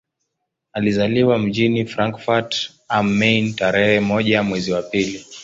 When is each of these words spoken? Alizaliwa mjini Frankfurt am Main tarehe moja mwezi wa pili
Alizaliwa 0.73 1.39
mjini 1.39 1.85
Frankfurt 1.85 2.71
am 2.89 3.07
Main 3.07 3.53
tarehe 3.53 3.99
moja 3.99 4.43
mwezi 4.43 4.71
wa 4.71 4.81
pili 4.81 5.25